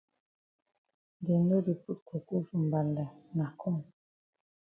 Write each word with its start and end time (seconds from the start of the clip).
Dem 1.25 1.41
no 1.49 1.57
di 1.65 1.73
put 1.81 1.99
coco 2.07 2.35
for 2.47 2.59
mbanda 2.65 3.05
na 3.37 3.45
corn. 3.59 3.81